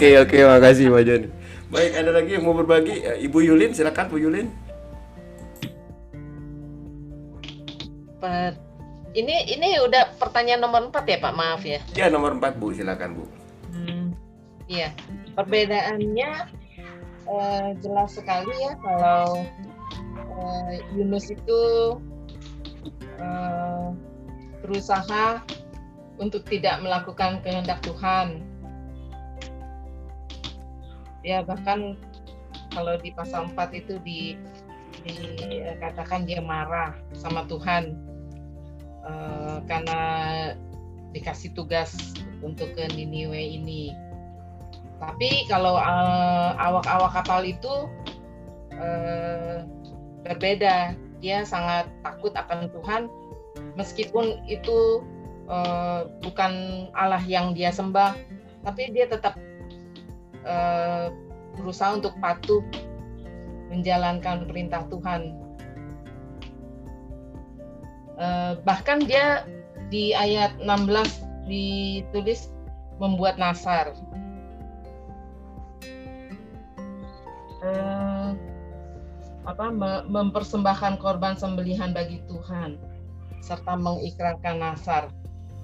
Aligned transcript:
Oke 0.00 0.16
oke 0.16 0.32
makasih 0.48 0.88
Pak 0.88 1.02
Joni. 1.04 1.28
Baik 1.68 1.92
ada 1.92 2.08
lagi 2.16 2.32
yang 2.32 2.48
mau 2.48 2.56
berbagi 2.56 3.04
Eh, 3.04 3.28
Ibu 3.28 3.44
Yulin 3.44 3.76
silakan 3.76 4.08
Bu 4.08 4.16
Yulin. 4.16 4.48
Per- 8.16 8.56
Ini 9.12 9.52
ini 9.52 9.76
udah 9.76 10.16
pertanyaan 10.16 10.64
nomor 10.64 10.88
4 10.88 11.04
ya 11.04 11.20
Pak, 11.20 11.36
maaf 11.36 11.60
ya. 11.68 11.84
Ya 11.92 12.08
nomor 12.08 12.32
4 12.32 12.56
Bu 12.56 12.72
silakan 12.72 13.12
Bu. 13.12 13.24
Hmm, 13.76 14.16
Iya, 14.72 14.88
perbedaannya 15.36 16.30
eh, 17.28 17.68
jelas 17.84 18.16
sekali 18.16 18.56
ya 18.56 18.72
kalau 18.80 19.44
eh, 20.32 20.80
Yunus 20.96 21.28
itu 21.28 21.60
eh, 23.20 23.86
berusaha 24.64 25.44
untuk 26.16 26.40
tidak 26.48 26.80
melakukan 26.80 27.44
kehendak 27.44 27.84
Tuhan. 27.84 28.48
Ya 31.20 31.44
bahkan 31.44 32.00
kalau 32.72 32.96
di 33.00 33.10
pasal 33.12 33.50
4 33.52 33.76
itu 33.76 33.98
di 34.00 34.38
dikatakan 35.04 36.28
dia 36.28 36.44
marah 36.44 36.92
sama 37.16 37.48
Tuhan 37.48 37.96
eh, 39.04 39.56
karena 39.64 40.00
dikasih 41.10 41.56
tugas 41.56 41.96
untuk 42.40 42.72
ke 42.76 42.88
Niniwe 42.94 43.38
ini. 43.38 43.92
Tapi 45.00 45.48
kalau 45.48 45.80
eh, 45.80 46.50
awak-awak 46.60 47.12
kapal 47.20 47.40
itu 47.44 47.88
eh, 48.76 49.64
berbeda, 50.24 50.92
dia 51.20 51.44
sangat 51.44 51.88
takut 52.04 52.32
akan 52.36 52.68
Tuhan, 52.72 53.08
meskipun 53.76 54.44
itu 54.48 55.00
eh, 55.48 56.00
bukan 56.20 56.52
Allah 56.92 57.22
yang 57.24 57.56
dia 57.56 57.72
sembah, 57.72 58.12
tapi 58.64 58.92
dia 58.92 59.08
tetap 59.08 59.36
eh, 60.44 61.06
berusaha 61.58 61.98
untuk 61.98 62.14
patuh 62.22 62.62
menjalankan 63.70 64.48
perintah 64.50 64.84
Tuhan. 64.90 65.36
Eh, 68.20 68.52
bahkan 68.66 69.00
dia 69.00 69.48
di 69.88 70.12
ayat 70.12 70.54
16 70.60 71.24
ditulis 71.48 72.52
membuat 73.00 73.40
nasar. 73.40 73.96
Eh, 77.60 78.30
apa 79.48 79.66
me- 79.72 80.04
mempersembahkan 80.06 81.00
korban 81.00 81.34
sembelihan 81.34 81.96
bagi 81.96 82.20
Tuhan 82.28 82.76
serta 83.40 83.74
mengikrarkan 83.74 84.60
nasar. 84.60 85.08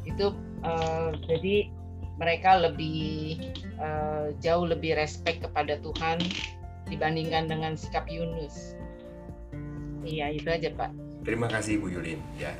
Itu 0.08 0.32
eh, 0.64 1.10
jadi 1.28 1.68
mereka 2.16 2.56
lebih 2.56 3.38
eh, 3.76 4.26
jauh 4.40 4.64
lebih 4.64 4.96
respect 4.96 5.44
kepada 5.44 5.76
Tuhan 5.80 6.20
dibandingkan 6.88 7.50
dengan 7.50 7.76
sikap 7.76 8.08
Yunus. 8.08 8.76
Iya, 10.06 10.32
itu 10.32 10.48
aja, 10.48 10.70
Pak. 10.70 10.90
Terima 11.26 11.50
kasih 11.50 11.82
Bu 11.82 11.90
Yulin 11.90 12.22
ya. 12.38 12.54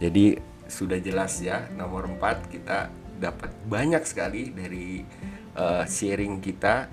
Jadi 0.00 0.40
sudah 0.64 0.96
jelas 0.96 1.36
ya 1.44 1.68
nomor 1.76 2.08
4 2.08 2.48
kita 2.48 2.88
dapat 3.20 3.52
banyak 3.68 4.00
sekali 4.08 4.48
dari 4.48 5.04
eh, 5.52 5.84
sharing 5.84 6.40
kita 6.40 6.88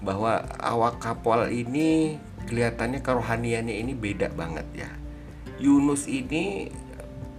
bahwa 0.00 0.40
awak 0.58 0.98
kapal 0.98 1.46
ini 1.46 2.16
kelihatannya 2.48 3.04
kerohaniannya 3.04 3.76
ini 3.76 3.92
beda 3.92 4.32
banget 4.32 4.64
ya. 4.72 4.90
Yunus 5.60 6.08
ini 6.08 6.72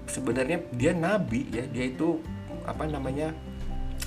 sebenarnya 0.07 0.61
dia 0.77 0.93
nabi 0.93 1.49
ya, 1.49 1.65
dia 1.67 1.89
itu 1.89 2.21
apa 2.63 2.87
namanya 2.87 3.33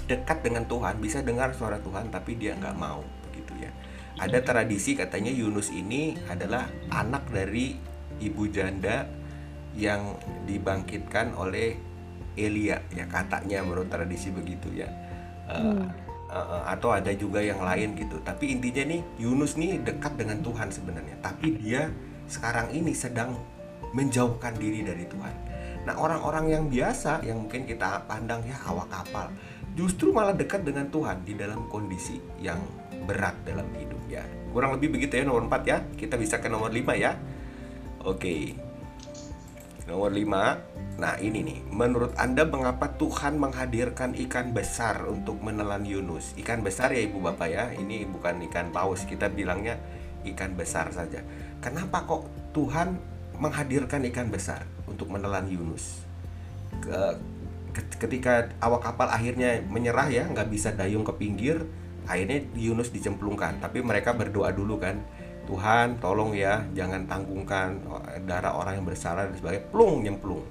dekat 0.07 0.43
dengan 0.47 0.65
Tuhan, 0.67 1.03
bisa 1.03 1.21
dengar 1.21 1.53
suara 1.53 1.83
Tuhan 1.83 2.09
tapi 2.11 2.39
dia 2.39 2.55
nggak 2.55 2.77
mau 2.79 3.03
begitu 3.29 3.53
ya. 3.59 3.71
Ada 4.17 4.41
tradisi 4.41 4.97
katanya 4.97 5.29
Yunus 5.29 5.69
ini 5.75 6.17
adalah 6.31 6.71
anak 6.89 7.29
dari 7.29 7.77
ibu 8.23 8.49
janda 8.49 9.05
yang 9.77 10.17
dibangkitkan 10.49 11.37
oleh 11.37 11.77
Elia 12.37 12.81
ya 12.93 13.05
katanya 13.09 13.61
menurut 13.61 13.93
tradisi 13.93 14.33
begitu 14.33 14.73
ya. 14.73 14.89
Eh, 15.47 15.85
eh, 16.33 16.63
atau 16.65 16.97
ada 16.97 17.13
juga 17.13 17.45
yang 17.45 17.61
lain 17.61 17.93
gitu. 17.99 18.23
Tapi 18.25 18.57
intinya 18.57 18.89
nih 18.89 19.01
Yunus 19.21 19.61
nih 19.61 19.85
dekat 19.85 20.17
dengan 20.17 20.41
Tuhan 20.41 20.73
sebenarnya, 20.73 21.17
tapi 21.21 21.61
dia 21.61 21.93
sekarang 22.27 22.73
ini 22.73 22.97
sedang 22.97 23.37
menjauhkan 23.93 24.57
diri 24.59 24.83
dari 24.83 25.05
Tuhan. 25.09 25.35
Nah, 25.87 25.95
orang-orang 25.95 26.51
yang 26.51 26.65
biasa 26.67 27.23
yang 27.23 27.47
mungkin 27.47 27.63
kita 27.63 28.03
pandang 28.11 28.43
ya 28.43 28.59
awak 28.67 28.91
kapal, 28.91 29.31
justru 29.77 30.11
malah 30.11 30.33
dekat 30.33 30.65
dengan 30.65 30.89
Tuhan 30.89 31.23
di 31.23 31.37
dalam 31.37 31.69
kondisi 31.69 32.17
yang 32.41 32.59
berat 33.05 33.37
dalam 33.45 33.69
hidup 33.77 34.01
ya. 34.09 34.25
Kurang 34.51 34.81
lebih 34.81 34.97
begitu 34.97 35.21
ya 35.21 35.25
nomor 35.29 35.47
4 35.47 35.63
ya. 35.69 35.79
Kita 35.95 36.17
bisa 36.17 36.41
ke 36.41 36.49
nomor 36.49 36.73
5 36.73 36.97
ya. 36.97 37.13
Oke. 38.03 38.57
Nomor 39.85 40.11
5. 40.11 40.97
Nah, 40.97 41.15
ini 41.21 41.45
nih. 41.45 41.59
Menurut 41.69 42.17
Anda 42.17 42.49
mengapa 42.49 42.97
Tuhan 42.97 43.37
menghadirkan 43.37 44.17
ikan 44.27 44.57
besar 44.57 45.05
untuk 45.05 45.45
menelan 45.45 45.85
Yunus? 45.85 46.33
Ikan 46.41 46.65
besar 46.65 46.97
ya 46.97 47.05
Ibu 47.05 47.21
Bapak 47.21 47.49
ya. 47.53 47.69
Ini 47.77 48.09
bukan 48.09 48.41
ikan 48.49 48.73
paus, 48.73 49.05
kita 49.05 49.29
bilangnya 49.29 49.77
ikan 50.25 50.57
besar 50.57 50.89
saja. 50.91 51.21
Kenapa 51.61 52.09
kok 52.09 52.27
Tuhan 52.57 52.97
menghadirkan 53.37 54.09
ikan 54.09 54.33
besar 54.33 54.65
untuk 54.89 55.13
menelan 55.13 55.47
Yunus? 55.53 56.03
Ketika 57.77 58.49
awak 58.65 58.89
kapal 58.89 59.09
akhirnya 59.13 59.61
menyerah 59.69 60.09
ya, 60.09 60.25
nggak 60.27 60.49
bisa 60.49 60.73
dayung 60.73 61.05
ke 61.05 61.13
pinggir, 61.17 61.61
akhirnya 62.09 62.45
Yunus 62.57 62.91
dicemplungkan. 62.93 63.61
Tapi 63.61 63.85
mereka 63.85 64.17
berdoa 64.17 64.53
dulu 64.53 64.81
kan, 64.81 65.01
Tuhan 65.47 66.03
tolong 66.03 66.35
ya 66.35 66.67
jangan 66.75 67.07
tanggungkan 67.07 67.85
darah 68.27 68.59
orang 68.59 68.83
yang 68.83 68.87
bersalah 68.87 69.31
dan 69.31 69.37
sebagainya. 69.39 69.65
Plung 69.71 70.03
nyemplung. 70.03 70.43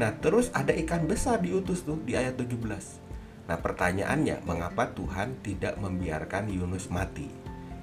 Nah 0.00 0.10
terus 0.18 0.48
ada 0.56 0.72
ikan 0.72 1.04
besar 1.04 1.38
diutus 1.44 1.84
tuh 1.84 2.00
di 2.00 2.16
ayat 2.16 2.40
17 2.40 3.02
nah 3.42 3.58
pertanyaannya 3.58 4.46
mengapa 4.46 4.94
Tuhan 4.94 5.42
tidak 5.42 5.74
membiarkan 5.76 6.46
Yunus 6.48 6.88
mati? 6.88 7.26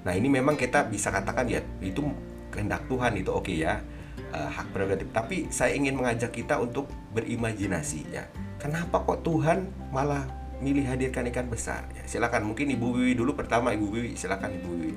Nah 0.02 0.16
ini 0.16 0.32
memang 0.32 0.56
kita 0.56 0.88
bisa 0.88 1.12
katakan 1.12 1.46
ya 1.46 1.60
itu 1.84 2.00
kehendak 2.48 2.88
Tuhan 2.88 3.20
itu 3.20 3.30
oke 3.30 3.52
ya 3.52 3.78
eh, 4.20 4.50
hak 4.50 4.70
prerogatif. 4.72 5.08
Tapi 5.10 5.48
saya 5.48 5.72
ingin 5.74 5.96
mengajak 5.96 6.32
kita 6.36 6.60
untuk 6.60 6.88
berimajinasi 7.16 8.06
ya. 8.12 8.24
Kenapa 8.60 9.00
kok 9.02 9.24
Tuhan 9.24 9.72
malah 9.90 10.28
milih 10.60 10.84
hadirkan 10.84 11.26
ikan 11.32 11.48
besar? 11.48 11.88
Ya 11.96 12.04
silakan. 12.04 12.52
Mungkin 12.52 12.68
Ibu 12.76 12.86
Wiwi 13.00 13.12
dulu 13.16 13.32
pertama 13.32 13.72
Ibu 13.72 13.86
Wiwi. 13.88 14.12
Silakan 14.14 14.52
Ibu 14.60 14.68
Wiwi. 14.68 14.94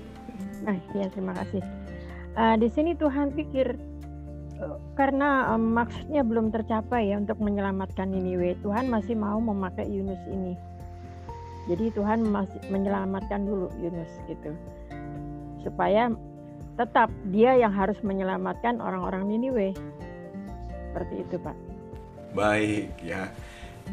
Nah, 0.63 0.77
ya 0.95 1.07
terima 1.11 1.35
kasih. 1.35 1.63
Eh, 2.33 2.55
di 2.57 2.67
sini 2.73 2.97
Tuhan 2.97 3.29
pikir 3.37 3.77
eh, 4.57 4.77
karena 4.97 5.53
eh, 5.53 5.61
maksudnya 5.61 6.25
belum 6.25 6.49
tercapai 6.49 7.13
ya 7.13 7.21
untuk 7.21 7.37
menyelamatkan 7.37 8.09
Niniwe, 8.09 8.57
Tuhan 8.65 8.89
masih 8.89 9.13
mau 9.13 9.37
memakai 9.37 9.85
Yunus 9.85 10.19
ini. 10.25 10.57
Jadi 11.69 11.95
Tuhan 11.95 12.27
masih 12.27 12.59
menyelamatkan 12.73 13.47
dulu 13.47 13.71
Yunus 13.79 14.11
gitu. 14.27 14.51
Supaya 15.63 16.11
tetap 16.73 17.09
dia 17.29 17.53
yang 17.53 17.73
harus 17.73 17.97
menyelamatkan 18.01 18.81
orang-orang 18.81 19.29
Niniwe. 19.29 19.77
Seperti 20.89 21.25
itu, 21.25 21.35
Pak. 21.37 21.57
Baik 22.33 22.89
ya. 23.01 23.29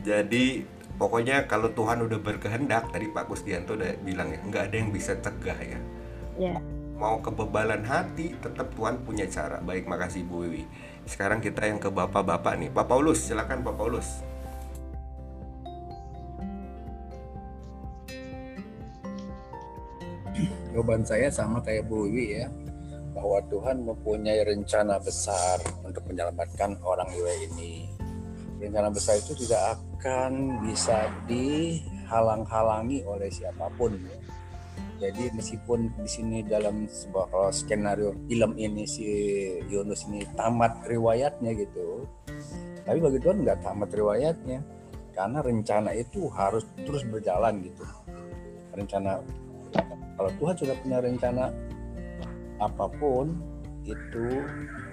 Jadi 0.00 0.64
pokoknya 0.96 1.44
kalau 1.44 1.72
Tuhan 1.72 2.00
udah 2.04 2.20
berkehendak 2.20 2.88
tadi 2.88 3.08
Pak 3.12 3.28
Kusdianto 3.28 3.76
udah 3.76 4.00
bilang 4.00 4.32
ya 4.32 4.40
nggak 4.40 4.64
ada 4.72 4.76
yang 4.80 4.90
bisa 4.92 5.12
cegah 5.20 5.58
ya. 5.60 5.80
Ya. 6.40 6.56
Mau 6.96 7.20
kebebalan 7.20 7.84
hati 7.84 8.36
tetap 8.40 8.72
Tuhan 8.76 9.00
punya 9.04 9.24
cara. 9.28 9.60
Baik 9.60 9.88
makasih 9.88 10.24
Bu 10.24 10.44
Wiwi. 10.44 10.64
Sekarang 11.04 11.40
kita 11.40 11.64
yang 11.68 11.80
ke 11.80 11.88
bapak-bapak 11.88 12.60
nih. 12.60 12.68
Pak 12.72 12.88
Paulus 12.88 13.24
silakan 13.24 13.64
Pak 13.64 13.76
Paulus. 13.76 14.08
Jawaban 20.70 21.02
saya 21.02 21.28
sama 21.28 21.60
kayak 21.60 21.90
Bu 21.90 22.06
Wiwi 22.06 22.40
ya, 22.40 22.46
bahwa 23.10 23.42
Tuhan 23.50 23.82
mempunyai 23.82 24.46
rencana 24.46 25.02
besar 25.02 25.58
untuk 25.82 26.06
menyelamatkan 26.06 26.78
orang 26.82 27.10
Yue 27.14 27.50
ini. 27.50 27.90
Rencana 28.60 28.92
besar 28.92 29.16
itu 29.18 29.32
tidak 29.46 29.80
akan 29.80 30.60
bisa 30.68 31.08
dihalang-halangi 31.24 33.02
oleh 33.08 33.32
siapa 33.32 33.72
pun. 33.74 33.96
Jadi 35.00 35.32
meskipun 35.32 35.96
di 35.96 36.04
sini 36.04 36.44
dalam 36.44 36.84
sebuah 36.84 37.32
kalau 37.32 37.48
skenario 37.48 38.12
film 38.28 38.52
ini 38.60 38.84
si 38.84 39.08
Yunus 39.64 40.04
ini 40.12 40.28
tamat 40.36 40.84
riwayatnya 40.84 41.56
gitu, 41.56 42.04
tapi 42.84 43.00
bagi 43.00 43.16
Tuhan 43.16 43.40
nggak 43.40 43.64
tamat 43.64 43.88
riwayatnya, 43.96 44.60
karena 45.16 45.40
rencana 45.40 45.96
itu 45.96 46.28
harus 46.36 46.68
terus 46.84 47.00
berjalan 47.08 47.64
gitu. 47.64 47.80
Rencana 48.76 49.24
kalau 50.20 50.30
Tuhan 50.36 50.54
sudah 50.60 50.76
punya 50.84 50.98
rencana 51.00 51.48
apa 52.60 52.86
pun 53.00 53.40
itu 53.88 54.44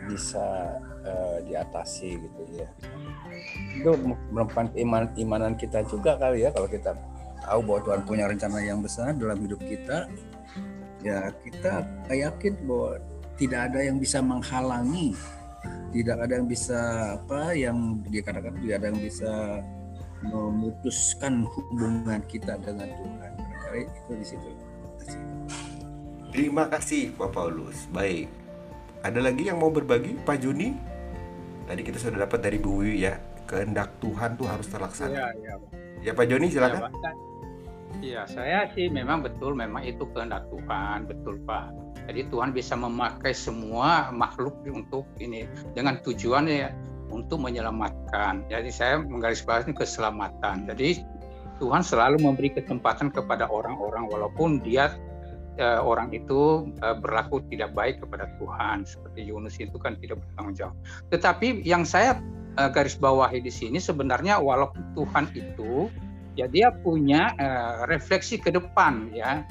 bisa 0.07 0.79
eh, 1.03 1.37
diatasi 1.51 2.15
gitu 2.17 2.41
ya 2.55 2.69
itu 3.75 3.91
merupakan 4.31 4.71
iman 4.73 5.11
imanan 5.19 5.53
kita 5.59 5.83
juga 5.85 6.15
kali 6.15 6.47
ya 6.47 6.49
kalau 6.55 6.65
kita 6.65 6.95
tahu 7.47 7.59
bahwa 7.63 7.79
Tuhan 7.87 8.01
punya 8.03 8.25
rencana 8.27 8.59
yang 8.59 8.83
besar 8.83 9.15
dalam 9.15 9.39
hidup 9.39 9.63
kita, 9.63 10.11
ya 10.99 11.31
kita 11.39 11.87
yakin 12.11 12.53
bahwa 12.67 12.99
tidak 13.39 13.59
ada 13.71 13.79
yang 13.87 13.97
bisa 14.01 14.19
menghalangi, 14.19 15.15
tidak 15.95 16.17
ada 16.27 16.33
yang 16.35 16.47
bisa 16.51 16.79
apa 17.15 17.55
yang 17.55 18.03
dikatakan 18.03 18.53
tidak 18.59 18.75
ada 18.83 18.87
yang 18.91 19.01
bisa 19.01 19.33
memutuskan 20.25 21.47
hubungan 21.47 22.19
kita 22.27 22.59
dengan 22.59 22.89
Tuhan. 22.91 23.31
Karena 23.37 23.79
itu 23.85 24.11
di 24.11 24.25
situ. 24.25 24.49
Pak 27.17 27.33
Paulus. 27.33 27.89
Baik. 27.89 28.29
Ada 29.01 29.25
lagi 29.25 29.49
yang 29.49 29.57
mau 29.57 29.73
berbagi 29.73 30.13
Pak 30.21 30.37
Juni? 30.45 30.69
Tadi 31.65 31.81
kita 31.81 31.97
sudah 31.97 32.29
dapat 32.29 32.45
dari 32.45 32.61
Bu 32.61 32.85
Wiwi 32.85 33.09
ya, 33.09 33.17
kehendak 33.49 33.97
Tuhan 33.97 34.37
tuh 34.37 34.45
harus 34.45 34.69
terlaksana. 34.69 35.17
Iya, 35.17 35.27
iya. 35.41 35.53
Ya 36.05 36.11
Pak 36.13 36.29
Joni 36.29 36.53
silakan. 36.53 36.77
Iya, 36.77 36.89
Pak. 36.93 37.15
Iya, 37.97 38.21
saya 38.29 38.59
sih 38.77 38.85
memang 38.93 39.25
betul 39.25 39.57
memang 39.57 39.81
itu 39.81 40.05
kehendak 40.13 40.45
Tuhan, 40.53 41.09
betul 41.09 41.41
Pak. 41.41 41.73
Jadi 42.05 42.29
Tuhan 42.29 42.53
bisa 42.53 42.77
memakai 42.77 43.33
semua 43.33 44.13
makhluk 44.13 44.61
untuk 44.69 45.09
ini 45.17 45.49
dengan 45.73 45.97
tujuan 46.05 46.45
ya 46.45 46.69
untuk 47.09 47.41
menyelamatkan. 47.41 48.45
Jadi 48.47 48.69
saya 48.69 49.01
menggarisbawahi 49.01 49.73
keselamatan. 49.73 50.69
Jadi 50.69 51.01
Tuhan 51.57 51.81
selalu 51.81 52.21
memberi 52.21 52.53
kesempatan 52.53 53.09
kepada 53.09 53.49
orang-orang 53.49 54.05
walaupun 54.07 54.61
dia 54.61 54.93
eh, 55.57 55.79
orang 55.81 56.13
itu 56.13 56.71
eh, 56.79 56.95
berlaku 56.97 57.43
tidak 57.49 57.73
baik 57.73 58.01
kepada 58.05 58.29
Tuhan. 58.37 58.85
Seperti 58.85 59.27
Yunus 59.27 59.57
itu 59.57 59.75
kan 59.77 59.97
tidak 59.99 60.21
bertanggung 60.23 60.55
jawab. 60.55 60.75
Tetapi 61.09 61.65
yang 61.65 61.83
saya 61.83 62.21
eh, 62.55 62.69
garis 62.69 62.95
bawahi 62.95 63.41
di 63.41 63.51
sini 63.51 63.81
sebenarnya 63.81 64.39
walaupun 64.39 64.81
Tuhan 64.93 65.25
itu 65.33 65.91
ya 66.37 66.45
dia 66.47 66.71
punya 66.71 67.33
eh, 67.37 67.89
refleksi 67.89 68.37
ke 68.37 68.53
depan 68.53 69.11
ya. 69.11 69.43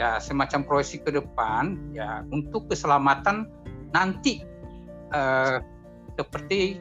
Ya 0.00 0.16
semacam 0.16 0.64
proyeksi 0.64 1.04
ke 1.04 1.12
depan 1.12 1.76
ya 1.92 2.24
untuk 2.32 2.72
keselamatan 2.72 3.44
nanti 3.92 4.40
eh, 5.12 5.60
seperti 6.16 6.80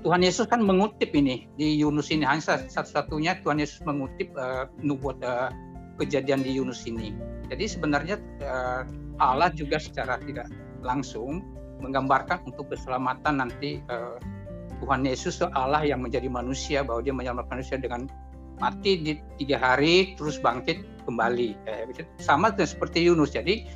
Tuhan 0.00 0.24
Yesus 0.24 0.48
kan 0.48 0.64
mengutip 0.64 1.12
ini 1.12 1.44
di 1.60 1.76
Yunus 1.76 2.08
ini. 2.08 2.24
Hanya 2.24 2.64
satu-satunya 2.64 3.44
Tuhan 3.44 3.60
Yesus 3.60 3.84
mengutip 3.84 4.32
uh, 4.32 4.64
nubuat 4.80 5.20
uh, 5.20 5.52
kejadian 6.00 6.40
di 6.40 6.56
Yunus 6.56 6.88
ini. 6.88 7.12
Jadi 7.52 7.64
sebenarnya 7.68 8.16
uh, 8.40 8.82
Allah 9.20 9.52
juga 9.52 9.76
secara 9.76 10.16
tidak 10.24 10.48
langsung 10.80 11.44
menggambarkan 11.80 12.44
untuk 12.48 12.72
keselamatan 12.72 13.44
nanti 13.44 13.84
uh, 13.92 14.16
Tuhan 14.80 15.04
Yesus 15.04 15.44
Allah 15.44 15.84
yang 15.84 16.00
menjadi 16.00 16.26
manusia 16.32 16.80
bahwa 16.80 17.04
dia 17.04 17.12
menyelamatkan 17.12 17.60
manusia 17.60 17.76
dengan 17.76 18.08
mati 18.60 19.00
di 19.00 19.12
tiga 19.40 19.60
hari 19.60 20.16
terus 20.16 20.40
bangkit 20.40 21.04
kembali. 21.04 21.56
Eh, 21.68 21.88
sama 22.20 22.52
seperti 22.56 23.04
Yunus. 23.08 23.36
Jadi 23.36 23.68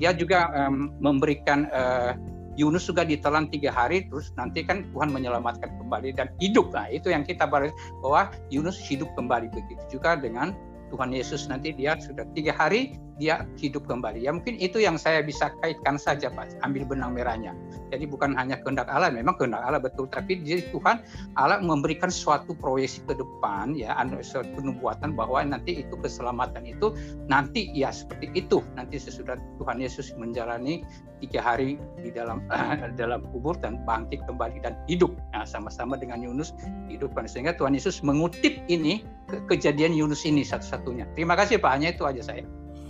dia 0.00 0.14
juga 0.14 0.48
um, 0.54 0.94
memberikan 1.02 1.66
uh, 1.74 2.16
Yunus 2.58 2.90
juga 2.90 3.06
ditelan 3.06 3.46
tiga 3.54 3.70
hari, 3.70 4.10
terus 4.10 4.34
nanti 4.34 4.66
kan 4.66 4.82
Tuhan 4.90 5.14
menyelamatkan 5.14 5.78
kembali 5.78 6.10
dan 6.18 6.26
hidup. 6.42 6.74
Nah 6.74 6.90
itu 6.90 7.14
yang 7.14 7.22
kita 7.22 7.46
bahas 7.46 7.70
bahwa 8.02 8.34
Yunus 8.50 8.78
hidup 8.82 9.06
kembali 9.14 9.46
begitu 9.54 9.98
juga 9.98 10.18
dengan 10.18 10.54
Tuhan 10.88 11.12
Yesus 11.12 11.46
nanti 11.48 11.72
dia 11.72 11.96
sudah 12.00 12.24
tiga 12.32 12.52
hari 12.56 12.96
dia 13.18 13.44
hidup 13.58 13.84
kembali. 13.90 14.22
Ya 14.22 14.30
mungkin 14.30 14.56
itu 14.56 14.78
yang 14.78 14.94
saya 14.94 15.20
bisa 15.20 15.50
kaitkan 15.60 15.98
saja 15.98 16.30
Pak, 16.30 16.62
ambil 16.62 16.86
benang 16.86 17.18
merahnya. 17.18 17.52
Jadi 17.90 18.06
bukan 18.06 18.38
hanya 18.38 18.62
kehendak 18.62 18.86
Allah, 18.86 19.10
memang 19.10 19.34
kehendak 19.36 19.60
Allah 19.66 19.82
betul, 19.82 20.06
tapi 20.08 20.38
jadi 20.40 20.70
Tuhan 20.70 21.02
Allah 21.34 21.58
memberikan 21.58 22.08
suatu 22.08 22.54
proyeksi 22.54 23.02
ke 23.10 23.18
depan 23.18 23.74
ya, 23.74 23.92
suatu 24.22 24.48
penubuatan 24.54 25.18
bahwa 25.18 25.42
nanti 25.42 25.82
itu 25.82 25.94
keselamatan 25.98 26.64
itu 26.64 26.94
nanti 27.26 27.68
ya 27.74 27.90
seperti 27.90 28.30
itu. 28.38 28.62
Nanti 28.78 29.02
sesudah 29.02 29.36
Tuhan 29.58 29.82
Yesus 29.82 30.14
menjalani 30.14 30.86
tiga 31.18 31.42
hari 31.42 31.76
di 31.98 32.14
dalam 32.14 32.46
dalam 33.00 33.26
kubur 33.34 33.58
dan 33.58 33.82
bangkit 33.82 34.22
kembali 34.30 34.62
dan 34.62 34.78
hidup. 34.86 35.10
Nah, 35.34 35.42
sama-sama 35.42 35.98
dengan 35.98 36.22
Yunus 36.22 36.54
hidup. 36.86 37.10
Sehingga 37.26 37.58
Tuhan 37.58 37.74
Yesus 37.74 38.00
mengutip 38.06 38.62
ini 38.70 39.02
ke 39.28 39.36
kejadian 39.44 39.92
Yunus 39.92 40.24
ini 40.24 40.40
satu-satunya. 40.42 41.04
Terima 41.12 41.36
kasih 41.36 41.60
Pak, 41.60 41.70
hanya 41.76 41.92
itu 41.92 42.08
aja 42.08 42.24
saya. 42.24 42.42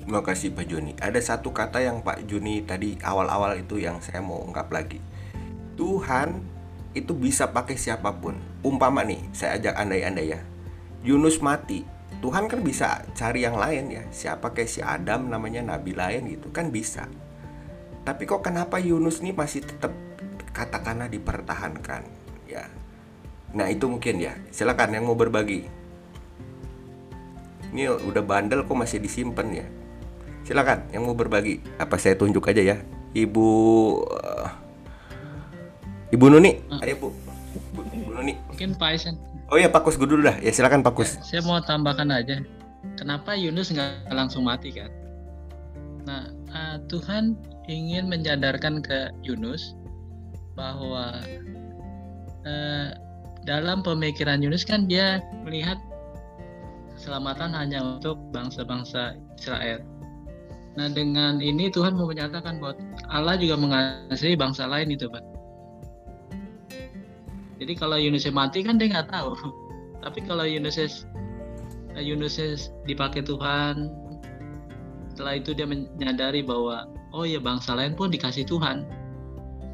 Terima 0.08 0.24
kasih 0.24 0.54
Pak 0.54 0.64
Juni. 0.70 0.96
Ada 0.96 1.20
satu 1.20 1.52
kata 1.52 1.84
yang 1.84 2.00
Pak 2.00 2.24
Juni 2.24 2.64
tadi 2.64 2.96
awal-awal 3.04 3.60
itu 3.60 3.76
yang 3.76 4.00
saya 4.00 4.24
mau 4.24 4.40
ungkap 4.40 4.72
lagi. 4.72 5.02
Tuhan 5.76 6.40
itu 6.96 7.12
bisa 7.12 7.50
pakai 7.50 7.76
siapa 7.76 8.14
pun. 8.16 8.38
Umpama 8.64 9.04
nih, 9.04 9.20
saya 9.36 9.60
ajak 9.60 9.74
andai-andai 9.76 10.32
ya. 10.32 10.40
Yunus 11.04 11.44
mati. 11.44 11.84
Tuhan 12.18 12.50
kan 12.50 12.64
bisa 12.64 13.04
cari 13.12 13.44
yang 13.44 13.60
lain 13.60 13.92
ya. 13.92 14.02
Siapa 14.08 14.56
kayak 14.56 14.70
si 14.72 14.80
Adam 14.80 15.28
namanya 15.28 15.76
nabi 15.76 15.92
lain 15.92 16.24
gitu 16.32 16.50
kan 16.50 16.72
bisa. 16.72 17.04
Tapi 18.02 18.24
kok 18.24 18.40
kenapa 18.40 18.80
Yunus 18.80 19.20
nih 19.20 19.36
masih 19.36 19.60
tetap 19.62 19.92
katakanlah 20.56 21.12
dipertahankan 21.12 22.02
ya. 22.48 22.64
Nah, 23.52 23.68
itu 23.68 23.84
mungkin 23.86 24.24
ya. 24.24 24.34
Silakan 24.48 24.96
yang 24.96 25.04
mau 25.04 25.14
berbagi. 25.14 25.77
Ini 27.72 27.92
udah 28.08 28.22
bandel 28.24 28.64
kok 28.64 28.76
masih 28.76 28.98
disimpan 29.02 29.64
ya. 29.64 29.66
Silakan 30.44 30.88
yang 30.94 31.04
mau 31.04 31.12
berbagi 31.12 31.60
apa 31.76 32.00
saya 32.00 32.16
tunjuk 32.16 32.48
aja 32.48 32.64
ya. 32.64 32.76
Ibu 33.12 33.48
uh, 34.08 34.48
ibu 36.12 36.24
Nuni? 36.28 36.60
Uh. 36.72 36.84
ayo 36.84 36.94
bu. 36.96 37.08
Ibu, 37.72 37.80
ibu 37.92 38.10
Nuni. 38.16 38.34
Mungkin 38.52 38.76
Pak 38.76 38.88
Aisan 38.96 39.14
oh 39.48 39.56
ya 39.56 39.68
Pak 39.68 39.84
Kus 39.84 40.00
dulu 40.00 40.24
dah. 40.24 40.36
Ya 40.40 40.52
silakan 40.52 40.80
Pak 40.80 40.94
Kus. 40.96 41.20
Ya, 41.20 41.40
saya 41.40 41.40
mau 41.44 41.60
tambahkan 41.60 42.08
aja. 42.08 42.40
Kenapa 42.96 43.34
Yunus 43.34 43.74
nggak 43.74 44.14
langsung 44.14 44.46
mati 44.46 44.70
kan 44.70 44.88
nah 46.08 46.24
uh, 46.56 46.76
Tuhan 46.88 47.36
ingin 47.68 48.08
menyadarkan 48.08 48.80
ke 48.80 49.12
Yunus 49.20 49.76
bahwa 50.56 51.20
uh, 52.48 52.88
dalam 53.44 53.84
pemikiran 53.84 54.40
Yunus 54.40 54.64
kan 54.64 54.88
dia 54.88 55.20
melihat 55.44 55.76
keselamatan 56.98 57.54
hanya 57.54 57.78
untuk 57.80 58.18
bangsa-bangsa 58.34 59.14
Israel 59.38 59.80
Nah 60.78 60.86
dengan 60.94 61.42
ini 61.42 61.66
Tuhan 61.74 61.98
mau 61.98 62.06
menyatakan 62.06 62.62
bahwa 62.62 62.78
Allah 63.10 63.34
juga 63.34 63.58
mengasihi 63.58 64.38
bangsa 64.38 64.70
lain 64.70 64.94
itu 64.94 65.10
Pak. 65.10 65.24
Jadi 67.58 67.74
kalau 67.74 67.98
Yunus 67.98 68.30
mati 68.30 68.62
kan 68.62 68.78
dia 68.78 68.86
nggak 68.86 69.10
tahu. 69.10 69.34
Tapi 70.06 70.22
kalau 70.22 70.46
Yunus 70.46 71.02
Yunus 71.98 72.70
dipakai 72.86 73.26
Tuhan, 73.26 73.90
setelah 75.10 75.34
itu 75.42 75.50
dia 75.50 75.66
menyadari 75.66 76.46
bahwa 76.46 76.86
oh 77.10 77.26
ya 77.26 77.42
bangsa 77.42 77.74
lain 77.74 77.98
pun 77.98 78.14
dikasih 78.14 78.46
Tuhan. 78.46 78.86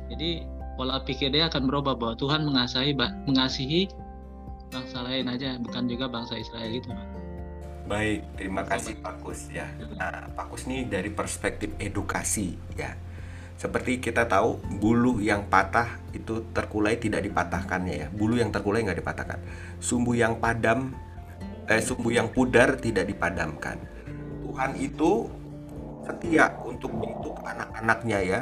Jadi 0.09 0.49
pola 0.81 1.05
pikir 1.05 1.37
dia 1.37 1.53
akan 1.53 1.69
berubah 1.69 2.01
bahwa 2.01 2.17
Tuhan 2.17 2.49
mengasihi 2.49 2.97
mengasihi 3.29 3.93
bangsa 4.75 4.99
lain 5.07 5.27
aja, 5.31 5.55
bukan 5.63 5.83
juga 5.87 6.11
bangsa 6.11 6.35
Israel 6.35 6.73
itu, 6.75 6.91
Pak. 6.91 7.09
Baik, 7.85 8.21
terima 8.41 8.65
kasih 8.65 8.97
Pak 8.97 9.21
Kus 9.21 9.53
ya. 9.53 9.69
Nah, 10.01 10.33
Pak 10.33 10.49
Kus 10.49 10.65
ini 10.65 10.89
dari 10.89 11.13
perspektif 11.13 11.77
edukasi 11.77 12.57
ya. 12.81 12.97
Seperti 13.61 14.01
kita 14.01 14.25
tahu 14.25 14.57
bulu 14.81 15.21
yang 15.21 15.47
patah 15.53 16.01
itu 16.17 16.49
terkulai 16.57 16.97
tidak 16.97 17.23
dipatahkannya 17.29 17.95
ya. 17.95 18.09
Bulu 18.09 18.41
yang 18.41 18.49
terkulai 18.49 18.89
nggak 18.89 19.05
dipatahkan. 19.05 19.39
Sumbu 19.85 20.17
yang 20.17 20.41
padam, 20.41 20.97
eh, 21.69 21.85
sumbu 21.85 22.09
yang 22.09 22.33
pudar 22.33 22.81
tidak 22.81 23.05
dipadamkan. 23.05 23.77
Tuhan 24.43 24.81
itu 24.81 25.29
setia 26.09 26.57
untuk 26.65 26.89
untuk 26.97 27.37
anak-anaknya 27.45 28.19
ya. 28.25 28.41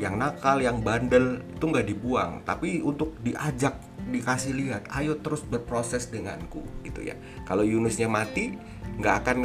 Yang 0.00 0.14
nakal, 0.16 0.56
yang 0.64 0.80
bandel 0.80 1.44
itu 1.52 1.64
nggak 1.68 1.86
dibuang, 1.86 2.40
tapi 2.48 2.80
untuk 2.80 3.12
diajak 3.20 3.76
dikasih 4.08 4.56
lihat 4.56 4.88
ayo 4.96 5.20
terus 5.20 5.44
berproses 5.44 6.08
denganku 6.08 6.64
gitu 6.86 7.04
ya. 7.04 7.18
Kalau 7.44 7.66
Yunusnya 7.66 8.08
mati 8.08 8.56
nggak 8.96 9.14
akan 9.24 9.36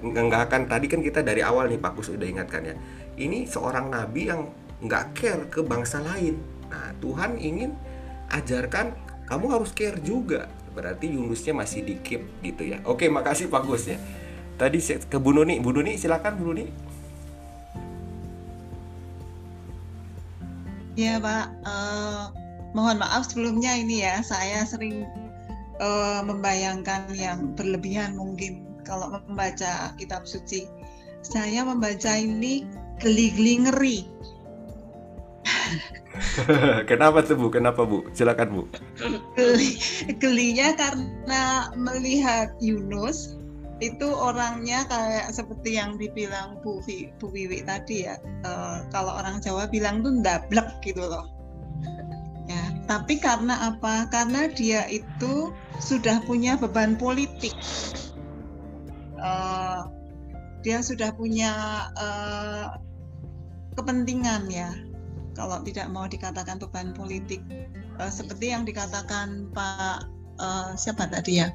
nggak 0.00 0.42
akan 0.48 0.62
tadi 0.70 0.86
kan 0.88 1.00
kita 1.04 1.20
dari 1.20 1.44
awal 1.44 1.68
nih 1.68 1.80
Pak 1.80 1.98
udah 1.98 2.28
ingatkan 2.28 2.62
ya. 2.62 2.74
Ini 3.18 3.50
seorang 3.50 3.90
nabi 3.90 4.30
yang 4.30 4.48
nggak 4.78 5.04
care 5.18 5.44
ke 5.50 5.60
bangsa 5.66 5.98
lain. 5.98 6.38
Nah 6.70 6.94
Tuhan 7.02 7.40
ingin 7.42 7.74
ajarkan 8.30 8.94
kamu 9.26 9.46
harus 9.58 9.74
care 9.74 9.98
juga. 10.00 10.46
Berarti 10.72 11.10
Yunusnya 11.10 11.52
masih 11.56 11.82
di 11.82 11.98
keep 11.98 12.22
gitu 12.44 12.62
ya. 12.62 12.78
Oke 12.86 13.10
makasih 13.10 13.50
Pak 13.50 13.62
Gus 13.66 13.90
ya. 13.90 13.98
Tadi 14.58 14.78
ke 15.06 15.18
Bu 15.18 15.34
Nuni. 15.34 15.58
Bu 15.58 15.74
Nuni 15.74 15.98
silakan 15.98 16.38
Bu 16.38 16.50
Nuni. 16.50 16.66
Ya 20.98 21.14
Pak, 21.22 21.46
uh, 21.62 22.26
mohon 22.76 23.00
maaf 23.00 23.28
sebelumnya 23.28 23.72
ini 23.76 24.04
ya 24.04 24.20
saya 24.20 24.64
sering 24.64 25.08
uh, 25.80 26.20
membayangkan 26.24 27.08
yang 27.16 27.52
berlebihan 27.56 28.16
mungkin 28.18 28.66
kalau 28.84 29.12
membaca 29.12 29.92
kitab 29.96 30.24
suci 30.24 30.68
saya 31.24 31.64
membaca 31.64 32.12
ini 32.16 32.64
geli-geli 33.00 33.54
ngeri 33.66 33.98
Kenapa 36.90 37.22
tuh 37.24 37.38
Bu? 37.38 37.48
Kenapa 37.52 37.86
Bu? 37.86 38.04
Silakan 38.12 38.48
Bu. 38.50 38.62
Geli, 39.38 39.78
gelinya 40.18 40.74
karena 40.74 41.72
melihat 41.78 42.54
Yunus 42.58 43.38
itu 43.78 44.10
orangnya 44.10 44.82
kayak 44.90 45.30
seperti 45.30 45.78
yang 45.78 45.94
dibilang 45.94 46.58
Bu, 46.66 46.82
Bu 47.22 47.26
Wiwi 47.30 47.62
tadi 47.62 48.10
ya. 48.10 48.18
Eh, 48.18 48.78
kalau 48.90 49.14
orang 49.14 49.38
Jawa 49.38 49.70
bilang 49.70 50.02
tuh 50.02 50.18
ndablek 50.18 50.82
gitu 50.82 51.06
loh. 51.06 51.30
Tapi 52.88 53.20
karena 53.20 53.68
apa? 53.68 54.08
Karena 54.08 54.48
dia 54.48 54.88
itu 54.88 55.52
sudah 55.78 56.24
punya 56.24 56.56
beban 56.56 56.96
politik. 56.96 57.52
Eh, 59.20 59.80
dia 60.64 60.78
sudah 60.80 61.12
punya 61.12 61.52
eh, 62.00 62.66
kepentingan 63.76 64.48
ya. 64.48 64.72
Kalau 65.36 65.62
tidak 65.62 65.86
mau 65.92 66.08
dikatakan 66.10 66.58
beban 66.58 66.96
politik, 66.96 67.44
Eh, 67.98 68.12
seperti 68.14 68.54
yang 68.54 68.62
dikatakan 68.62 69.50
Pak 69.50 70.06
eh, 70.38 70.70
siapa 70.78 71.10
tadi 71.10 71.42
ya? 71.42 71.50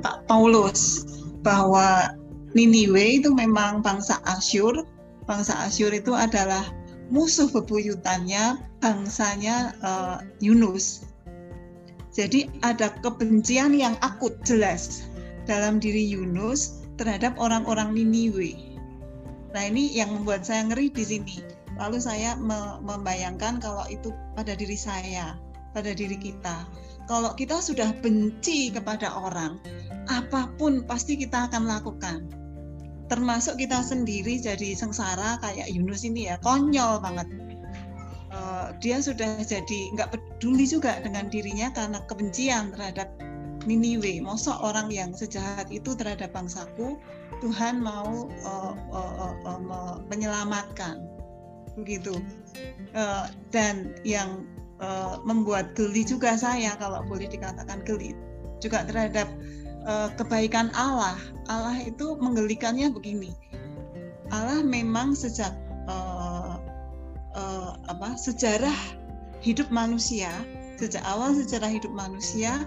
Pak 0.00 0.24
Paulus 0.24 1.04
bahwa 1.44 2.16
Niniwe 2.56 3.20
itu 3.20 3.28
memang 3.36 3.84
bangsa 3.84 4.16
Asyur. 4.24 4.88
Bangsa 5.28 5.52
Asyur 5.68 5.92
itu 5.92 6.16
adalah 6.16 6.64
musuh 7.10 7.48
bebuyutannya 7.50 8.60
bangsanya 8.82 9.74
eh, 9.80 10.16
Yunus. 10.42 11.06
Jadi 12.16 12.48
ada 12.64 12.96
kebencian 13.04 13.76
yang 13.76 13.92
akut 14.00 14.40
jelas 14.48 15.04
dalam 15.44 15.76
diri 15.76 16.00
Yunus 16.08 16.80
terhadap 16.96 17.36
orang-orang 17.36 17.92
Niniwe. 17.92 18.56
Nah 19.52 19.62
ini 19.68 19.92
yang 19.92 20.12
membuat 20.12 20.48
saya 20.48 20.64
ngeri 20.64 20.88
di 20.88 21.04
sini. 21.04 21.36
Lalu 21.76 22.00
saya 22.00 22.40
me- 22.40 22.80
membayangkan 22.80 23.60
kalau 23.60 23.84
itu 23.92 24.08
pada 24.32 24.56
diri 24.56 24.80
saya, 24.80 25.36
pada 25.76 25.92
diri 25.92 26.16
kita. 26.16 26.64
Kalau 27.04 27.36
kita 27.36 27.60
sudah 27.60 27.92
benci 28.00 28.72
kepada 28.72 29.12
orang, 29.12 29.60
apa 30.08 30.50
pun 30.56 30.82
pasti 30.88 31.20
kita 31.20 31.52
akan 31.52 31.68
lakukan. 31.68 32.26
Termasuk 33.06 33.62
kita 33.62 33.86
sendiri 33.86 34.42
jadi 34.42 34.74
sengsara 34.74 35.38
kayak 35.38 35.70
Yunus 35.70 36.02
ini 36.02 36.26
ya, 36.26 36.36
konyol 36.42 36.98
banget. 36.98 37.28
Eh, 38.36 38.68
dia 38.82 38.98
sudah 38.98 39.40
jadi 39.40 39.94
nggak 39.94 40.12
peduli 40.12 40.66
juga 40.66 40.98
dengan 41.00 41.30
dirinya 41.30 41.70
karena 41.72 42.02
kebencian 42.10 42.74
terhadap 42.74 43.08
Niniwe. 43.66 44.22
Mosok 44.22 44.62
orang 44.62 44.90
yang 44.90 45.10
sejahat 45.14 45.70
itu 45.70 45.94
terhadap 45.94 46.34
bangsaku, 46.34 46.98
Tuhan 47.38 47.80
mau 47.82 48.26
eh, 48.30 48.74
eh, 48.74 49.34
eh, 49.46 49.60
me- 49.62 49.98
menyelamatkan, 50.10 50.98
begitu. 51.78 52.18
Eh, 52.92 53.24
dan 53.54 53.94
yang 54.02 54.44
eh, 54.82 55.14
membuat 55.22 55.78
geli 55.78 56.02
juga 56.02 56.34
saya 56.34 56.74
kalau 56.76 57.06
boleh 57.06 57.30
dikatakan 57.30 57.86
geli 57.86 58.12
juga 58.58 58.82
terhadap 58.88 59.28
eh, 59.86 60.08
kebaikan 60.18 60.74
Allah. 60.74 61.16
Allah 61.46 61.78
itu 61.80 62.18
menggelikannya 62.18 62.90
begini. 62.90 63.32
Allah 64.34 64.60
memang 64.66 65.14
sejak 65.14 65.54
eh, 65.86 66.54
eh, 67.38 67.70
apa 67.86 68.18
sejarah 68.18 68.76
hidup 69.40 69.70
manusia, 69.70 70.30
sejak 70.76 71.02
awal 71.06 71.32
sejarah 71.32 71.70
hidup 71.70 71.94
manusia 71.94 72.66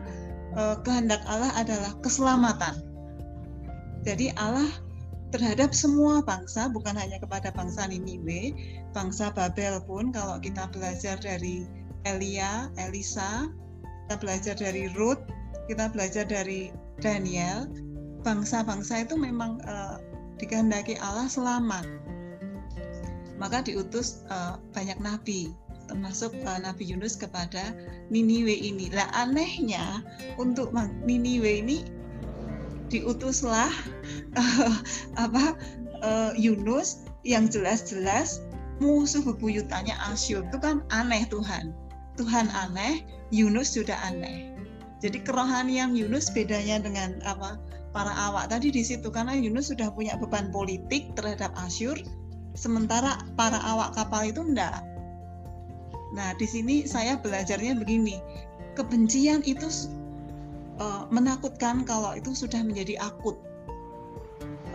eh, 0.56 0.76
kehendak 0.88 1.22
Allah 1.28 1.52
adalah 1.60 1.92
keselamatan. 2.00 2.80
Jadi 4.08 4.32
Allah 4.40 4.72
terhadap 5.30 5.76
semua 5.76 6.26
bangsa, 6.26 6.72
bukan 6.74 6.98
hanya 6.98 7.22
kepada 7.22 7.54
bangsa 7.54 7.86
Niniwe, 7.86 8.56
bangsa 8.96 9.30
Babel 9.30 9.78
pun 9.86 10.10
kalau 10.10 10.42
kita 10.42 10.66
belajar 10.74 11.20
dari 11.22 11.70
Elia, 12.08 12.72
Elisa, 12.82 13.46
kita 14.08 14.16
belajar 14.18 14.56
dari 14.58 14.90
Ruth, 14.98 15.22
kita 15.70 15.92
belajar 15.94 16.26
dari 16.26 16.74
Daniel, 17.00 17.68
bangsa-bangsa 18.22 19.08
itu 19.08 19.16
memang 19.16 19.60
eh, 19.64 19.98
dikehendaki 20.40 21.00
Allah 21.00 21.28
selamat. 21.28 21.88
Maka 23.40 23.64
diutus 23.64 24.24
eh, 24.28 24.56
banyak 24.76 25.00
nabi, 25.00 25.56
termasuk 25.90 26.36
eh, 26.38 26.60
Nabi 26.62 26.84
Yunus 26.86 27.18
kepada 27.18 27.74
Niniwe 28.14 28.54
ini. 28.54 28.94
Lah 28.94 29.10
anehnya 29.18 30.06
untuk 30.38 30.70
Niniwe 30.78 31.66
ini 31.66 31.88
diutuslah 32.94 33.74
eh, 34.38 34.76
apa 35.26 35.58
eh, 36.06 36.32
Yunus 36.38 37.08
yang 37.26 37.50
jelas-jelas 37.50 38.46
musuh 38.80 39.20
bebuyutannya 39.28 39.92
Asyur 40.12 40.48
itu 40.48 40.58
kan 40.62 40.86
aneh 40.94 41.28
Tuhan. 41.28 41.76
Tuhan 42.16 42.52
aneh, 42.52 43.04
Yunus 43.32 43.76
sudah 43.76 43.96
aneh. 44.08 44.49
Jadi 45.00 45.24
kerohanian 45.24 45.96
Yunus 45.96 46.28
bedanya 46.36 46.84
dengan 46.84 47.24
apa 47.24 47.56
para 47.96 48.12
awak 48.30 48.52
tadi 48.52 48.70
di 48.70 48.84
situ 48.84 49.08
karena 49.10 49.32
Yunus 49.34 49.72
sudah 49.72 49.90
punya 49.96 50.20
beban 50.20 50.52
politik 50.52 51.16
terhadap 51.16 51.56
Asyur, 51.56 51.96
sementara 52.54 53.24
para 53.40 53.58
awak 53.64 53.96
kapal 53.96 54.28
itu 54.28 54.44
enggak. 54.44 54.84
Nah 56.14 56.36
di 56.36 56.46
sini 56.46 56.84
saya 56.84 57.16
belajarnya 57.16 57.80
begini, 57.80 58.20
kebencian 58.76 59.40
itu 59.48 59.72
uh, 60.84 61.08
menakutkan 61.10 61.88
kalau 61.88 62.14
itu 62.20 62.36
sudah 62.36 62.60
menjadi 62.60 63.00
akut. 63.00 63.40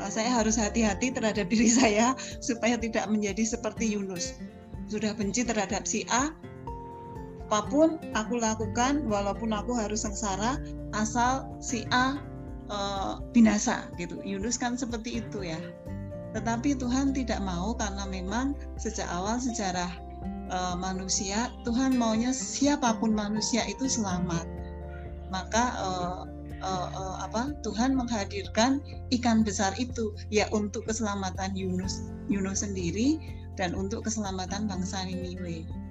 Uh, 0.01 0.11
saya 0.11 0.33
harus 0.33 0.57
hati-hati 0.57 1.13
terhadap 1.13 1.47
diri 1.53 1.69
saya 1.69 2.17
supaya 2.41 2.81
tidak 2.81 3.05
menjadi 3.13 3.45
seperti 3.45 3.93
Yunus. 3.93 4.41
Sudah 4.89 5.17
benci 5.17 5.45
terhadap 5.45 5.89
si 5.89 6.05
A, 6.13 6.33
apa 7.55 7.71
pun 7.71 8.03
aku 8.19 8.43
lakukan 8.43 9.07
walaupun 9.07 9.55
aku 9.55 9.79
harus 9.79 10.03
sengsara 10.03 10.59
asal 10.91 11.47
si 11.63 11.87
A 11.95 12.19
uh, 12.67 13.23
binasa 13.31 13.87
gitu. 13.95 14.19
Yunus 14.27 14.59
kan 14.59 14.75
seperti 14.75 15.23
itu 15.23 15.47
ya. 15.47 15.63
Tetapi 16.35 16.75
Tuhan 16.75 17.15
tidak 17.15 17.39
mau 17.47 17.79
karena 17.79 18.11
memang 18.11 18.59
sejak 18.75 19.07
awal 19.07 19.39
sejarah 19.39 19.87
uh, 20.51 20.75
manusia 20.75 21.55
Tuhan 21.63 21.95
maunya 21.95 22.35
siapa 22.35 22.99
pun 22.99 23.15
manusia 23.15 23.63
itu 23.71 23.87
selamat. 23.87 24.51
Maka 25.31 25.79
uh, 25.79 26.27
uh, 26.59 26.89
uh, 26.91 27.17
apa 27.23 27.55
Tuhan 27.63 27.95
menghadirkan 27.95 28.83
ikan 29.15 29.47
besar 29.47 29.71
itu 29.79 30.11
ya 30.35 30.51
untuk 30.51 30.91
keselamatan 30.91 31.55
Yunus 31.55 32.03
Yunus 32.27 32.67
sendiri 32.67 33.23
dan 33.55 33.79
untuk 33.79 34.11
keselamatan 34.11 34.67
bangsa 34.67 35.07
Niniwe 35.07 35.84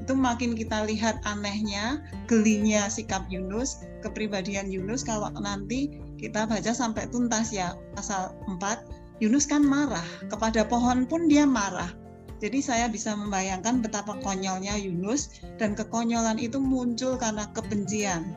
itu 0.00 0.12
makin 0.12 0.52
kita 0.52 0.84
lihat 0.84 1.18
anehnya, 1.24 2.04
gelinya 2.28 2.86
sikap 2.86 3.24
Yunus, 3.32 3.80
kepribadian 4.04 4.68
Yunus 4.68 5.02
kalau 5.02 5.32
nanti 5.40 5.96
kita 6.20 6.44
baca 6.44 6.72
sampai 6.72 7.08
tuntas 7.08 7.50
ya 7.52 7.74
pasal 7.96 8.36
4, 8.46 9.20
Yunus 9.24 9.48
kan 9.48 9.64
marah, 9.64 10.04
kepada 10.28 10.68
pohon 10.68 11.08
pun 11.08 11.26
dia 11.26 11.48
marah. 11.48 11.88
Jadi 12.36 12.60
saya 12.60 12.86
bisa 12.92 13.16
membayangkan 13.16 13.80
betapa 13.80 14.20
konyolnya 14.20 14.76
Yunus 14.76 15.40
dan 15.56 15.72
kekonyolan 15.72 16.36
itu 16.36 16.60
muncul 16.60 17.16
karena 17.16 17.48
kebencian. 17.56 18.36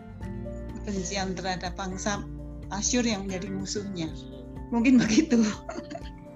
Kebencian 0.88 1.36
terhadap 1.36 1.76
bangsa 1.76 2.24
Asyur 2.72 3.04
yang 3.04 3.28
menjadi 3.28 3.52
musuhnya. 3.52 4.08
Mungkin 4.72 5.02
begitu. 5.02 5.42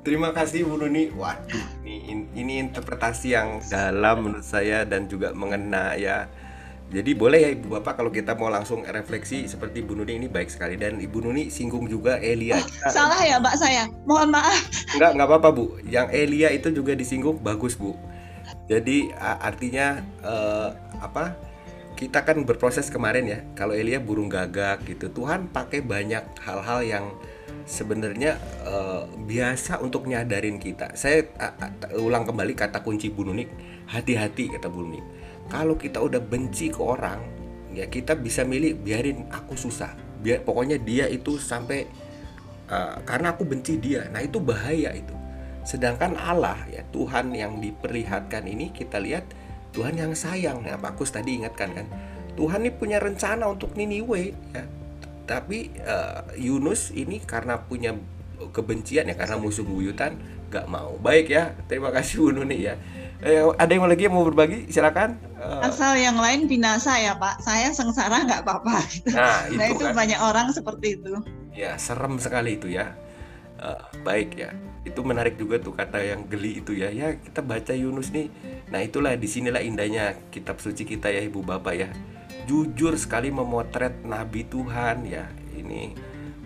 Terima 0.04 0.36
kasih 0.36 0.68
Bu 0.68 0.76
Nuni. 0.76 1.14
Waduh, 1.16 1.64
ini, 2.04 2.24
ini 2.36 2.54
interpretasi 2.60 3.34
yang 3.34 3.64
dalam 3.68 4.28
menurut 4.28 4.46
saya 4.46 4.84
dan 4.84 5.08
juga 5.08 5.32
mengena 5.32 5.96
ya. 5.96 6.28
Jadi 6.94 7.18
boleh 7.18 7.40
ya 7.42 7.50
Ibu 7.58 7.80
Bapak 7.80 7.98
kalau 7.98 8.14
kita 8.14 8.38
mau 8.38 8.54
langsung 8.54 8.86
refleksi 8.86 9.50
seperti 9.50 9.82
Bu 9.82 9.98
Nuni 9.98 10.22
ini 10.22 10.28
baik 10.30 10.54
sekali 10.54 10.78
dan 10.78 11.02
Ibu 11.02 11.26
Nuni 11.26 11.50
singgung 11.50 11.90
juga 11.90 12.22
Elia. 12.22 12.62
Oh, 12.62 12.66
salah 12.94 13.18
ya 13.26 13.42
Mbak 13.42 13.56
saya. 13.58 13.90
Mohon 14.06 14.38
maaf. 14.38 14.62
Enggak, 14.94 15.12
enggak 15.18 15.28
apa-apa 15.34 15.50
Bu. 15.58 15.66
Yang 15.90 16.08
Elia 16.14 16.50
itu 16.54 16.70
juga 16.70 16.94
disinggung 16.94 17.42
bagus 17.42 17.74
Bu. 17.74 17.98
Jadi 18.70 19.10
artinya 19.20 20.06
eh, 20.22 20.70
apa? 21.02 21.34
Kita 21.98 22.22
kan 22.22 22.46
berproses 22.46 22.94
kemarin 22.94 23.26
ya. 23.26 23.40
Kalau 23.58 23.74
Elia 23.74 23.98
burung 23.98 24.30
gagak 24.30 24.86
gitu. 24.86 25.10
Tuhan 25.10 25.50
pakai 25.50 25.82
banyak 25.82 26.22
hal-hal 26.46 26.80
yang 26.86 27.06
sebenarnya 27.64 28.38
eh, 28.64 29.04
biasa 29.08 29.80
untuk 29.80 30.08
nyadarin 30.08 30.60
kita. 30.60 30.96
Saya 30.96 31.28
a- 31.40 31.56
ulang 32.00 32.28
kembali 32.28 32.54
kata 32.56 32.84
kunci 32.84 33.12
Bu 33.12 33.28
Nunik, 33.28 33.50
hati-hati 33.90 34.54
kata 34.58 34.68
Bu 34.68 34.84
Nunik. 34.84 35.06
Kalau 35.52 35.76
kita 35.76 36.00
udah 36.00 36.24
benci 36.24 36.72
ke 36.72 36.80
orang, 36.80 37.20
ya 37.76 37.88
kita 37.88 38.16
bisa 38.16 38.48
milih 38.48 38.80
biarin 38.80 39.28
aku 39.32 39.56
susah. 39.56 39.92
Biar 40.24 40.44
pokoknya 40.44 40.80
dia 40.80 41.08
itu 41.08 41.40
sampai 41.40 41.88
eh, 42.68 42.96
karena 43.08 43.36
aku 43.36 43.44
benci 43.48 43.80
dia. 43.80 44.08
Nah, 44.12 44.24
itu 44.24 44.40
bahaya 44.40 44.92
itu. 44.96 45.16
Sedangkan 45.64 46.20
Allah 46.20 46.60
ya 46.68 46.84
Tuhan 46.92 47.32
yang 47.32 47.64
diperlihatkan 47.64 48.44
ini 48.44 48.76
kita 48.76 49.00
lihat 49.00 49.24
Tuhan 49.72 49.96
yang 49.96 50.12
sayang. 50.12 50.64
Nah, 50.64 50.76
Pak 50.76 51.00
tadi 51.08 51.40
ingatkan 51.40 51.72
kan. 51.72 51.88
Tuhan 52.34 52.66
ini 52.66 52.74
punya 52.74 52.98
rencana 52.98 53.46
untuk 53.46 53.78
Niniwe 53.78 54.34
ya 54.58 54.66
tapi 55.24 55.72
eh, 55.78 56.20
Yunus 56.40 56.92
ini 56.92 57.20
karena 57.24 57.60
punya 57.60 57.96
kebencian 58.52 59.08
ya 59.08 59.16
karena 59.16 59.40
musuh 59.40 59.64
buyutan 59.64 60.20
nggak 60.52 60.68
mau. 60.70 61.00
Baik 61.02 61.34
ya, 61.34 61.58
terima 61.66 61.90
kasih 61.90 62.22
Bu 62.22 62.30
Nuni 62.30 62.68
ya. 62.70 62.78
Eh, 63.24 63.40
ada 63.56 63.72
yang 63.72 63.88
lagi 63.88 64.04
yang 64.06 64.14
mau 64.14 64.28
berbagi? 64.28 64.68
Silakan. 64.68 65.16
Eh, 65.40 65.66
Asal 65.66 65.96
yang 65.98 66.20
lain 66.20 66.46
binasa 66.46 67.00
ya 67.00 67.16
Pak. 67.16 67.40
Saya 67.42 67.72
sengsara 67.72 68.28
nggak 68.28 68.44
apa-apa. 68.44 68.84
Gitu. 68.92 69.16
nah, 69.16 69.48
Nah 69.48 69.66
itu 69.72 69.80
itu 69.80 69.84
kan. 69.90 69.96
banyak 69.96 70.20
orang 70.20 70.48
seperti 70.52 71.00
itu. 71.00 71.24
Ya, 71.56 71.80
serem 71.80 72.20
sekali 72.20 72.60
itu 72.60 72.68
ya. 72.68 72.94
Eh, 73.58 73.82
baik 74.04 74.36
ya. 74.36 74.52
Itu 74.84 75.08
menarik 75.08 75.40
juga 75.40 75.56
tuh 75.58 75.72
kata 75.72 76.04
yang 76.04 76.28
geli 76.28 76.60
itu 76.60 76.76
ya. 76.76 76.92
Ya, 76.92 77.16
kita 77.16 77.40
baca 77.40 77.72
Yunus 77.72 78.12
nih. 78.12 78.28
Nah, 78.70 78.84
itulah 78.84 79.16
di 79.16 79.26
sinilah 79.26 79.64
indahnya 79.64 80.20
kitab 80.30 80.60
suci 80.60 80.84
kita 80.84 81.08
ya 81.08 81.24
Ibu 81.24 81.42
Bapak 81.48 81.74
ya. 81.74 81.90
Jujur 82.44 83.00
sekali 83.00 83.32
memotret 83.32 84.04
nabi 84.04 84.44
Tuhan 84.44 85.08
ya. 85.08 85.32
Ini 85.56 85.96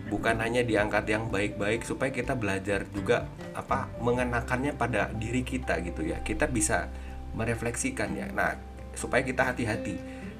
bukan 0.06 0.38
hanya 0.40 0.62
diangkat 0.62 1.04
yang 1.10 1.28
baik-baik 1.28 1.82
supaya 1.82 2.14
kita 2.14 2.38
belajar 2.38 2.86
juga 2.94 3.28
apa 3.52 3.90
mengenakannya 3.98 4.78
pada 4.78 5.10
diri 5.10 5.42
kita 5.42 5.82
gitu 5.82 6.06
ya. 6.06 6.22
Kita 6.22 6.46
bisa 6.46 6.86
merefleksikan 7.34 8.14
ya. 8.14 8.26
Nah, 8.30 8.54
supaya 8.94 9.26
kita 9.26 9.50
hati-hati. 9.50 9.98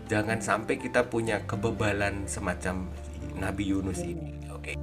Jangan 0.09 0.41
sampai 0.41 0.81
kita 0.81 1.11
punya 1.11 1.45
kebebalan 1.45 2.25
semacam 2.31 2.89
Nabi 3.37 3.65
Yunus 3.75 4.01
ini. 4.01 4.41
Oke. 4.49 4.79